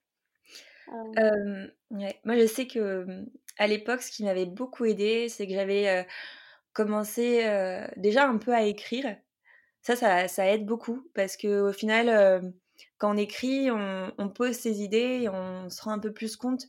[0.89, 1.69] Euh...
[1.91, 3.07] Moi, je sais que
[3.59, 6.07] à l'époque, ce qui m'avait beaucoup aidé, c'est que j'avais
[6.73, 7.45] commencé
[7.97, 9.17] déjà un peu à écrire.
[9.83, 12.53] Ça, ça, ça, aide beaucoup parce que au final,
[12.99, 16.65] quand on écrit, on, pose ses idées et on se rend un peu plus compte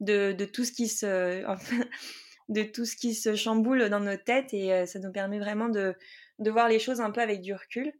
[0.00, 1.42] de, tout ce qui se
[2.48, 5.94] de tout ce qui se chamboule dans nos têtes et ça nous permet vraiment de,
[6.38, 7.92] de voir les choses un peu avec du recul.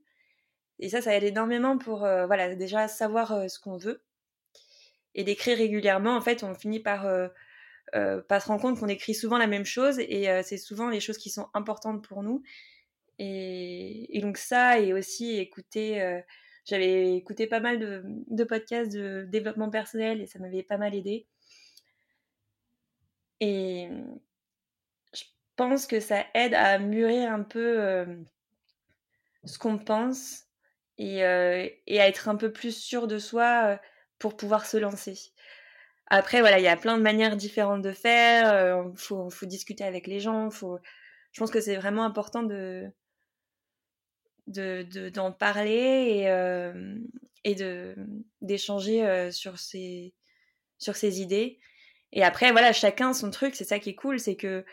[0.78, 4.02] Et ça, ça aide énormément pour voilà déjà savoir ce qu'on veut
[5.14, 6.14] et d'écrire régulièrement.
[6.14, 7.06] En fait, on finit par
[7.92, 11.16] pas se rendre compte qu'on écrit souvent la même chose et c'est souvent les choses
[11.16, 12.42] qui sont importantes pour nous.
[13.18, 16.20] Et, donc ça, et aussi écouter,
[16.66, 20.94] j'avais écouté pas mal de, de, podcasts de développement personnel et ça m'avait pas mal
[20.94, 21.26] aidé.
[23.40, 23.88] Et
[25.56, 28.06] pense que ça aide à mûrir un peu
[29.44, 30.44] ce qu'on pense
[30.98, 33.78] et, à être un peu plus sûr de soi
[34.18, 35.18] pour pouvoir se lancer.
[36.08, 38.84] Après, voilà, il y a plein de manières différentes de faire.
[38.92, 40.50] Il faut, discuter avec les gens.
[40.50, 40.78] Faut...
[41.32, 42.90] Je pense que c'est vraiment important de
[44.46, 46.96] d'en de, parler et, euh,
[47.42, 47.96] et de
[48.40, 50.14] d'échanger sur ces
[50.78, 51.58] sur ces idées.
[52.12, 53.54] Et après, voilà, chacun son truc.
[53.54, 54.64] C'est ça qui est cool, c'est que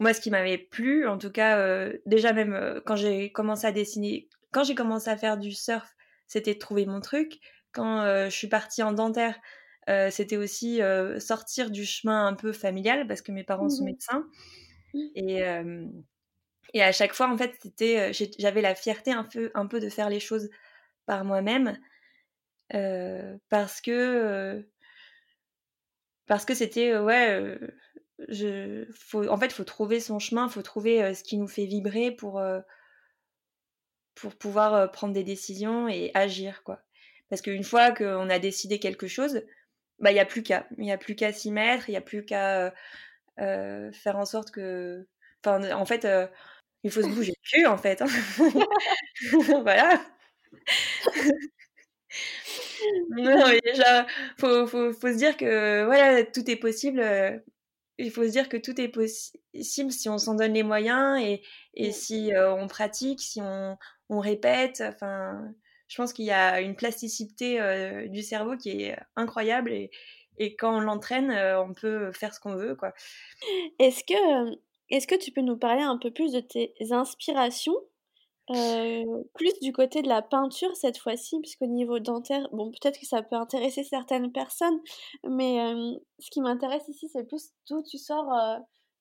[0.00, 4.28] moi, ce qui m'avait plu, en tout cas, déjà même quand j'ai commencé à dessiner,
[4.50, 5.94] quand j'ai commencé à faire du surf,
[6.26, 7.38] c'était de trouver mon truc.
[7.72, 9.38] Quand je suis partie en dentaire,
[9.88, 13.82] euh, c'était aussi euh, sortir du chemin un peu familial parce que mes parents sont
[13.82, 14.26] mmh médecins.
[14.94, 15.00] Mmh.
[15.16, 15.42] Et,
[16.74, 19.88] et à chaque fois, en fait, c'était, j'avais la fierté un peu, un peu de
[19.88, 20.50] faire les choses
[21.06, 21.78] par moi-même
[23.48, 24.64] parce que
[26.26, 27.58] parce que c'était ouais
[28.28, 32.10] je faut en fait faut trouver son chemin faut trouver ce qui nous fait vibrer
[32.10, 32.42] pour
[34.14, 36.80] pour pouvoir prendre des décisions et agir quoi
[37.30, 39.42] parce qu'une fois qu'on a décidé quelque chose
[40.02, 40.66] bah, il n'y a plus qu'à.
[40.78, 42.70] Il n'y a plus qu'à s'y mettre, il n'y a plus qu'à euh,
[43.40, 45.06] euh, faire en sorte que.
[45.44, 46.26] Enfin, en fait, euh,
[46.84, 48.02] il faut se bouger le cul, en fait.
[48.02, 48.06] Hein.
[49.62, 50.02] voilà.
[53.10, 54.06] non, mais déjà,
[54.38, 57.00] faut, faut, faut, se dire que voilà, tout est possible.
[58.02, 61.42] Il faut se dire que tout est possible si on s'en donne les moyens et,
[61.74, 63.76] et si on pratique, si on,
[64.08, 64.82] on répète.
[64.86, 65.52] Enfin,
[65.88, 69.90] je pense qu'il y a une plasticité euh, du cerveau qui est incroyable et,
[70.38, 72.74] et quand on l'entraîne, euh, on peut faire ce qu'on veut.
[72.74, 72.94] quoi.
[73.78, 74.56] Est-ce que,
[74.90, 77.76] est que tu peux nous parler un peu plus de tes inspirations
[78.50, 83.06] euh, plus du côté de la peinture cette fois-ci, puisqu'au niveau dentaire, bon, peut-être que
[83.06, 84.80] ça peut intéresser certaines personnes,
[85.28, 85.58] mais
[86.18, 88.32] ce qui m'intéresse ici, c'est plus d'où tu sors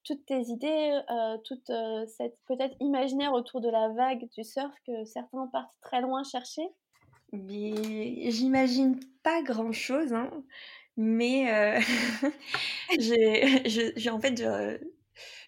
[0.04, 1.72] toutes tes idées, euh, toute
[2.08, 6.64] cette peut-être imaginaire autour de la vague du surf que certains partent très loin chercher
[7.34, 10.30] j'imagine pas grand chose, hein.
[10.98, 11.80] mais euh,
[13.00, 14.44] j'ai, en fait,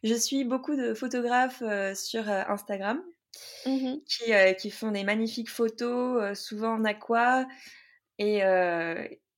[0.04, 3.02] je, suis beaucoup de photographes euh, sur euh, Instagram
[3.66, 7.46] mmh qui, qui, font des magnifiques photos, souvent en aqua.
[8.20, 8.42] Et,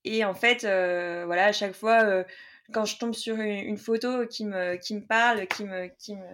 [0.03, 2.25] et en fait, voilà, à chaque fois,
[2.73, 6.25] quand je tombe sur une, photo qui me, qui me parle, qui me, qui me,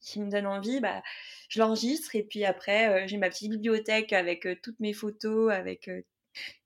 [0.00, 1.02] qui me donne envie, bah,
[1.48, 5.52] je l'enregistre et puis après, euh, j'ai ma petite bibliothèque avec euh, toutes mes photos,
[5.52, 6.02] avec euh,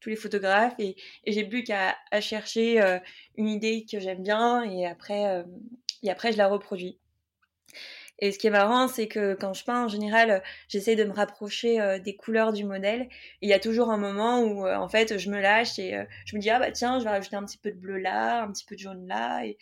[0.01, 2.81] tous les photographes et, j'ai plus qu'à chercher
[3.37, 5.45] une idée que j'aime bien et après,
[6.03, 6.99] et après, je la reproduis.
[8.21, 11.13] Et ce qui est marrant, c'est que quand je peins, en général, j'essaie de me
[11.13, 13.09] rapprocher des couleurs du modèle.
[13.43, 16.41] il y a toujours un moment où, en fait, je me lâche et je me
[16.41, 18.65] dis, ah bah tiens, je vais rajouter un petit peu de bleu là, un petit
[18.65, 19.45] peu de jaune là.
[19.45, 19.57] Et,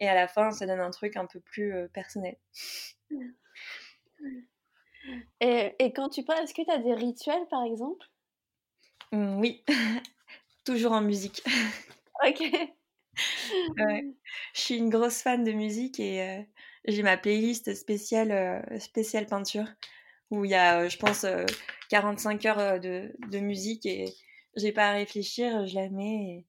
[0.00, 2.36] et à la fin, ça donne un truc un peu plus personnel.
[5.40, 8.06] Et, et, quand tu parles, est-ce que tu as des rituels par exemple?
[9.12, 9.64] Mmh, Oui,
[10.64, 11.42] toujours en musique.
[12.26, 12.42] Ok.
[14.54, 16.42] Je suis une grosse fan de musique et euh,
[16.88, 19.66] j'ai ma playlist spéciale, euh, spéciale peinture
[20.30, 21.24] où il y a, euh, je pense,
[21.90, 24.06] 45 heures de, de, musique et
[24.56, 26.46] j'ai pas à réfléchir, je la mets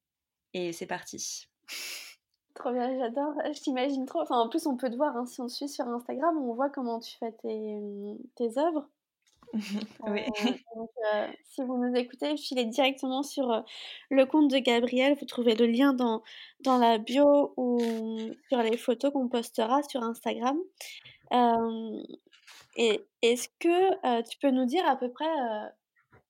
[0.54, 1.48] et, c'est parti.
[2.56, 3.34] Trop bien, j'adore.
[3.54, 4.20] Je t'imagine trop.
[4.22, 6.54] Enfin, en plus, on peut te voir hein, si on te suit sur Instagram, on
[6.56, 7.78] voit comment tu fais tes,
[8.36, 8.90] tes œuvres.
[10.08, 10.22] oui.
[10.46, 13.62] Euh, donc, euh, si vous nous écoutez, filez directement sur euh,
[14.10, 15.16] le compte de Gabriel.
[15.20, 16.22] Vous trouvez le lien dans,
[16.62, 17.80] dans la bio ou
[18.48, 20.58] sur les photos qu'on postera sur Instagram.
[22.78, 25.26] et est-ce que tu peux nous dire à peu près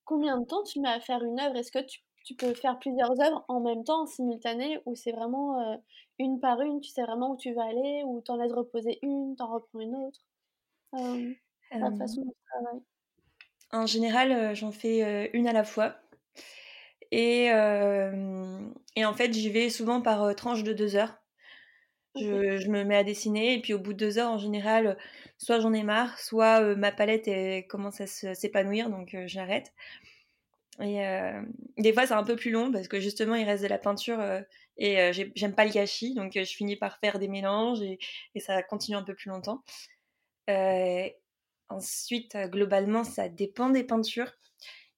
[0.05, 1.55] combien de temps tu mets à faire une œuvre?
[1.55, 5.11] Est-ce que tu, tu, peux faire plusieurs œuvres en même temps, en simultané, ou c'est
[5.11, 5.79] vraiment
[6.19, 9.35] une par une, tu sais vraiment où tu vas aller, ou t'en laisses reposer une,
[9.35, 10.19] t'en reprends une autre?
[10.95, 11.33] Euh,
[11.71, 12.81] La façon travailles
[13.71, 15.95] En général, j'en fais une à la fois.
[17.11, 21.15] Et, et en fait, j'y vais souvent par tranche de deux heures.
[22.15, 24.97] Je, je, me mets à dessiner et puis au bout de deux heures, en général,
[25.37, 27.29] soit j'en ai marre, soit ma palette
[27.67, 29.73] commence à s'épanouir, donc j'arrête.
[30.81, 31.01] Et
[31.77, 34.19] des fois, c'est un peu plus long parce que justement, il reste de la peinture
[34.77, 36.15] et j'aime pas le gâchis.
[36.15, 37.99] Donc, je finis par faire des mélanges et,
[38.33, 39.63] et, ça continue un peu plus longtemps.
[41.69, 44.31] Ensuite, globalement, ça dépend des peintures.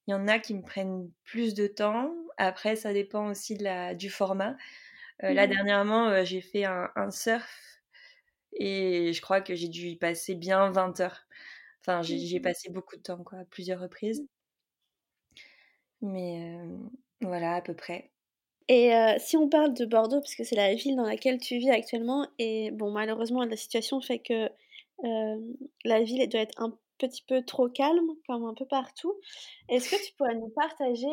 [0.08, 2.14] Il y en a qui me prennent plus de temps.
[2.38, 4.56] Après, ça dépend aussi de la, du format.
[5.22, 7.82] Là, mmh dernièrement, j'ai fait un, un, surf
[8.54, 11.28] et je crois que j'ai dû y passer bien 20 heures.
[11.82, 14.26] Enfin, j'ai mmh passé beaucoup de temps, quoi, à plusieurs reprises.
[16.02, 16.58] Mais
[17.22, 18.12] voilà, à peu près.
[18.68, 21.70] Et si on parle de Bordeaux, parce que c'est la ville dans laquelle tu vis
[21.70, 24.50] actuellement, et bon, malheureusement, la situation fait que
[25.04, 29.16] la ville doit être un petit peu trop calme, comme un peu partout.
[29.70, 31.08] Est-ce que tu pourrais nous partager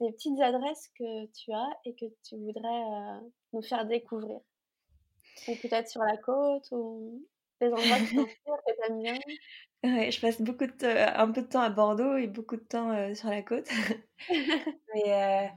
[0.00, 3.20] des petites adresses que tu as et que tu voudrais
[3.52, 4.40] nous faire découvrir?
[5.48, 7.26] Ou peut-être sur la côte, ou
[7.60, 9.18] des endroits qui t'inspirent, que tu aimes bien?
[9.84, 13.14] Ouais, je passe beaucoup de un peu de temps à Bordeaux et beaucoup de temps
[13.14, 13.68] sur la côte.
[14.94, 15.50] Mais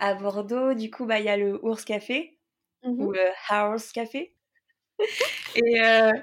[0.00, 2.38] à Bordeaux, du coup, bah il y a le Ours Café
[2.82, 4.34] mmh ou le House Café.
[5.54, 5.78] Et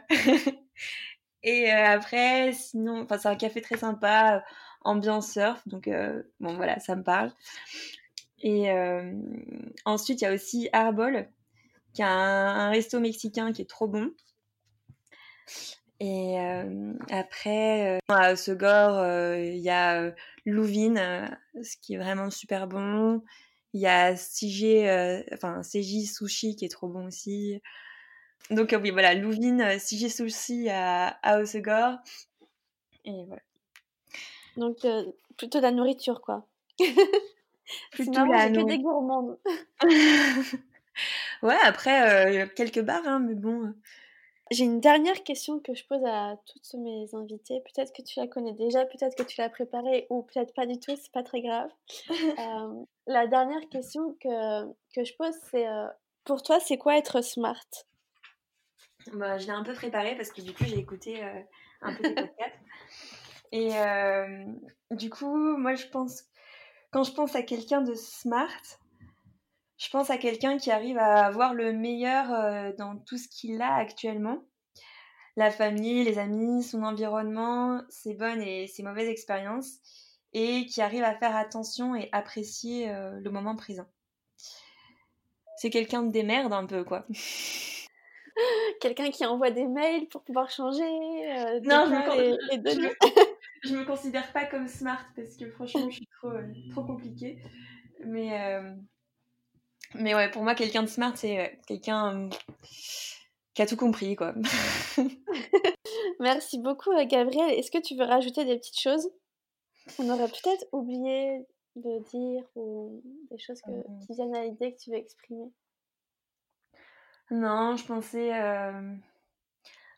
[1.43, 4.43] et après, sinon, enfin c'est un café très sympa,
[4.81, 5.89] ambiance surf, donc
[6.39, 7.31] bon voilà, ça me parle.
[8.39, 8.69] Et
[9.85, 11.29] ensuite, il y a aussi Arbol,
[11.93, 14.11] qui a un, resto mexicain qui est trop bon.
[15.99, 16.38] Et
[17.09, 20.13] après, à Osegor, il y a
[20.45, 23.23] Louvine, ce qui est vraiment super bon.
[23.73, 27.61] Il y a CG, enfin CJ Sushi qui est trop bon aussi.
[28.51, 31.97] Donc oui, voilà, Louvine, CJ Sushi à, à Osegor.
[33.05, 33.41] Et voilà.
[34.58, 34.86] Donc
[35.38, 36.45] plutôt la nourriture, quoi.
[37.91, 38.65] plutôt la nourriture.
[38.65, 39.38] que des gourmandes.
[41.43, 43.73] ouais, après, quelques bars, hein, mais bon.
[44.51, 47.62] J'ai une dernière question que je pose à toutes mes invités.
[47.62, 50.79] Peut-être que tu la connais déjà, peut-être que tu l'as préparée ou peut-être pas du
[50.79, 51.69] tout, c'est pas très grave.
[52.38, 55.88] Euh, la dernière question que, que je pose, c'est euh,
[56.25, 57.65] pour toi, c'est quoi être smart?
[59.13, 61.41] Bah, Je l'ai un peu préparée parce que du coup, j'ai écouté euh,
[61.81, 62.59] un peu tes podcasts.
[63.51, 63.71] Et
[64.91, 66.23] du coup, moi, je pense,
[66.91, 68.61] quand je pense à quelqu'un de smart,
[69.77, 73.61] je pense à quelqu'un qui arrive à avoir le meilleur euh, dans tout ce qu'il
[73.61, 74.43] a actuellement.
[75.35, 79.79] La famille, les amis, son environnement, ses bonnes et ses mauvaises expériences,
[80.31, 83.87] et qui arrive à faire attention et apprécier euh, le moment présent.
[85.57, 87.05] C'est quelqu'un de démerde un peu, quoi.
[88.79, 90.83] quelqu'un qui envoie des mails pour pouvoir changer.
[90.83, 92.59] Euh, non, je me,
[93.63, 96.31] je, me, considère pas comme smart parce que franchement, je suis trop,
[96.71, 97.39] trop compliquée.
[98.05, 98.61] Mais
[99.97, 102.29] mais ouais, pour moi, quelqu'un de smart, c'est euh, quelqu'un euh,
[103.53, 104.33] qui a tout compris, quoi.
[106.19, 107.51] Merci beaucoup, euh, Gabriel.
[107.51, 109.09] Est-ce que tu veux rajouter des petites choses?
[109.99, 114.91] On aurait peut-être oublié de dire ou des choses qui viennent à l'idée que tu
[114.91, 115.51] veux exprimer.
[117.31, 118.31] Non, je pensais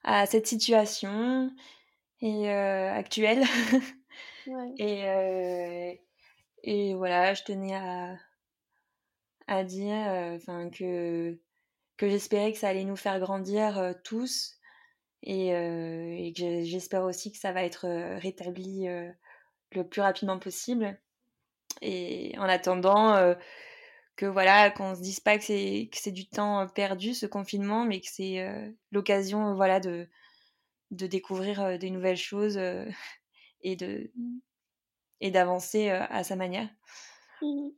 [0.03, 1.51] à cette situation
[2.21, 3.43] et actuelle.
[4.47, 4.73] Ouais.
[4.77, 6.01] et,
[6.63, 8.15] et voilà, je tenais à,
[9.45, 9.93] à dire
[10.35, 11.37] enfin que,
[11.97, 14.57] que j'espérais que ça allait nous faire grandir tous
[15.21, 17.87] et, et que j'espère aussi que ça va être
[18.19, 18.87] rétabli
[19.71, 20.97] le plus rapidement possible.
[21.81, 23.35] Et en attendant,
[24.17, 27.86] que voilà, qu'on se dise pas que c'est que c'est du temps perdu ce confinement,
[27.86, 28.45] mais que c'est
[28.91, 30.08] l'occasion voilà de
[30.91, 32.60] de découvrir des nouvelles choses
[33.62, 34.12] et de
[35.21, 36.69] et d'avancer à sa manière.
[37.41, 37.69] Mmh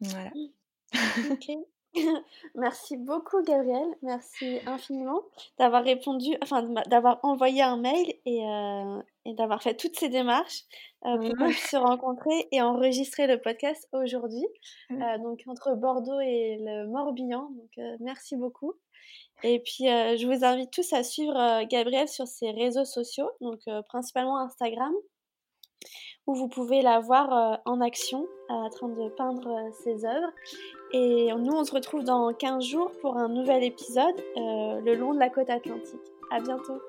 [0.00, 0.32] voilà.
[0.34, 1.64] Mmh.
[2.54, 3.96] Merci beaucoup, Gabriel.
[4.02, 5.22] Merci infiniment
[5.58, 10.62] d'avoir répondu, enfin d'avoir envoyé un mail et, euh, et d'avoir fait toutes ces démarches
[11.04, 14.46] euh, pour qu'on puisse se rencontrer et enregistrer le podcast aujourd'hui.
[14.90, 17.50] Euh, donc entre Bordeaux et le Morbihan.
[17.50, 18.74] Donc merci beaucoup.
[19.42, 24.38] Et puis je vous invite tous à suivre Gabriel sur ses réseaux sociaux, donc principalement
[24.38, 24.92] Instagram
[26.26, 30.32] où vous pouvez la voir en action, en train de peindre ses œuvres.
[30.96, 35.12] Et nous, on se retrouve dans 15 jours pour un nouvel épisode euh, le long
[35.12, 36.00] de la côte atlantique.
[36.30, 36.80] À bientôt.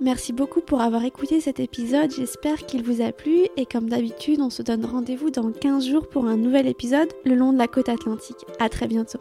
[0.00, 4.40] Merci beaucoup pour avoir écouté cet épisode, j'espère qu'il vous a plu et comme d'habitude
[4.40, 7.68] on se donne rendez-vous dans 15 jours pour un nouvel épisode le long de la
[7.68, 8.46] côte atlantique.
[8.58, 9.18] À très bientôt.